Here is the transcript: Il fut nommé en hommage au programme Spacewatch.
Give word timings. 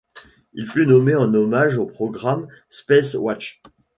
Il 0.53 0.65
fut 0.67 0.87
nommé 0.87 1.13
en 1.15 1.31
hommage 1.35 1.77
au 1.77 1.85
programme 1.85 2.47
Spacewatch. 2.71 3.61